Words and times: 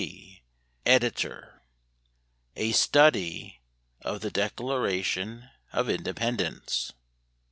D., 0.01 0.41
Editor. 0.83 1.61
A 2.55 2.71
STUDY 2.71 3.61
OF 4.01 4.21
THE 4.21 4.31
DECLARATION 4.31 5.47
OF 5.73 5.89
INDEPENDENCE. 5.89 6.93